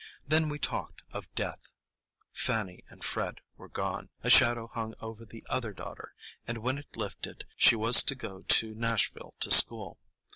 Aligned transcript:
Then 0.27 0.49
we 0.49 0.57
talked 0.57 1.03
of 1.13 1.31
death: 1.35 1.59
Fanny 2.31 2.83
and 2.89 3.03
Fred 3.03 3.39
were 3.55 3.69
gone; 3.69 4.09
a 4.23 4.31
shadow 4.31 4.65
hung 4.65 4.95
over 4.99 5.25
the 5.25 5.45
other 5.47 5.73
daughter, 5.73 6.15
and 6.47 6.57
when 6.57 6.79
it 6.79 6.97
lifted 6.97 7.43
she 7.55 7.75
was 7.75 8.01
to 8.05 8.15
go 8.15 8.41
to 8.41 8.73
Nashville 8.73 9.35
to 9.41 9.51
school. 9.51 9.99